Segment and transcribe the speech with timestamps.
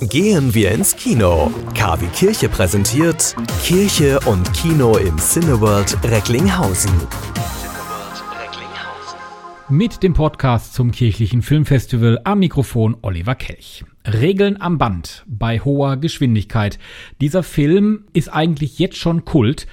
[0.00, 1.50] Gehen wir ins Kino.
[1.74, 6.90] KW Kirche präsentiert Kirche und Kino im Cineworld Recklinghausen.
[9.70, 13.86] Mit dem Podcast zum kirchlichen Filmfestival am Mikrofon Oliver Kelch.
[14.06, 16.78] Regeln am Band bei hoher Geschwindigkeit.
[17.22, 19.66] Dieser Film ist eigentlich jetzt schon Kult.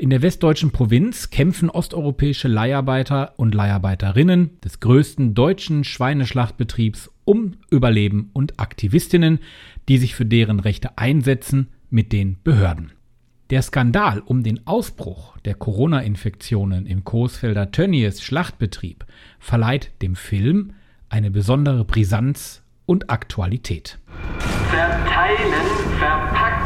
[0.00, 8.30] In der westdeutschen Provinz kämpfen osteuropäische Leiharbeiter und Leiharbeiterinnen des größten deutschen Schweineschlachtbetriebs um Überleben
[8.32, 9.40] und Aktivistinnen,
[9.88, 12.92] die sich für deren Rechte einsetzen, mit den Behörden.
[13.50, 19.04] Der Skandal um den Ausbruch der Corona-Infektionen im Coesfelder Tönnies Schlachtbetrieb
[19.40, 20.74] verleiht dem Film
[21.08, 23.98] eine besondere Brisanz und Aktualität.
[24.70, 25.52] Verteilen,
[25.98, 26.57] verpacken,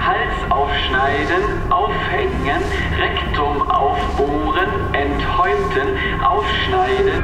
[0.00, 2.62] Hals aufschneiden, aufhängen,
[2.98, 5.88] Rektum aufbohren, enthäuten,
[6.22, 7.22] aufschneiden.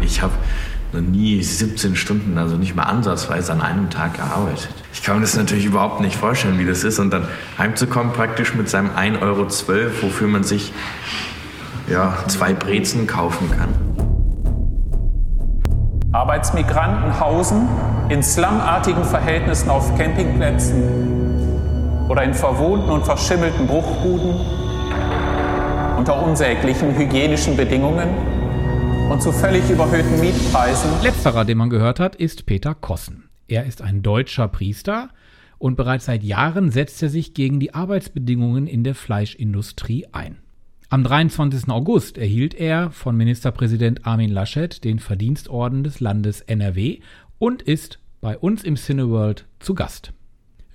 [0.00, 0.32] Ich habe
[0.92, 4.70] noch nie 17 Stunden, also nicht mal ansatzweise an einem Tag gearbeitet.
[4.92, 6.98] Ich kann mir das natürlich überhaupt nicht vorstellen, wie das ist.
[6.98, 9.46] Und dann heimzukommen praktisch mit seinem 1,12 Euro,
[10.02, 10.72] wofür man sich
[11.88, 14.03] ja, zwei Brezen kaufen kann.
[16.14, 17.68] Arbeitsmigranten hausen
[18.08, 24.36] in slumartigen Verhältnissen auf Campingplätzen oder in verwohnten und verschimmelten Bruchbuden
[25.98, 28.08] unter unsäglichen hygienischen Bedingungen
[29.10, 30.88] und zu völlig überhöhten Mietpreisen.
[31.02, 33.28] Letzterer, den man gehört hat, ist Peter Kossen.
[33.48, 35.08] Er ist ein deutscher Priester
[35.58, 40.43] und bereits seit Jahren setzt er sich gegen die Arbeitsbedingungen in der Fleischindustrie ein.
[40.90, 41.70] Am 23.
[41.70, 47.00] August erhielt er von Ministerpräsident Armin Laschet den Verdienstorden des Landes NRW
[47.38, 50.12] und ist bei uns im Cineworld zu Gast.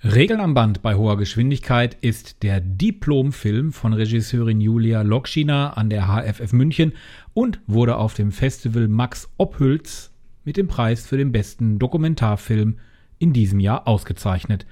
[0.02, 6.08] Regeln am Band bei hoher Geschwindigkeit ist der Diplomfilm von Regisseurin Julia Lokschina an der
[6.08, 6.94] HFF München
[7.32, 10.10] und wurde auf dem Festival Max Ophüls
[10.44, 12.78] mit dem Preis für den besten Dokumentarfilm
[13.18, 14.66] in diesem Jahr ausgezeichnet.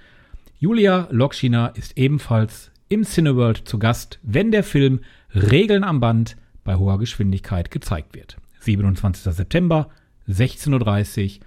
[0.58, 5.00] Julia Lokschina ist ebenfalls im Cineworld zu Gast, wenn der Film
[5.34, 8.38] Regeln am Band bei hoher Geschwindigkeit gezeigt wird.
[8.60, 9.34] 27.
[9.34, 9.88] September,
[10.28, 11.44] 16.30 Uhr.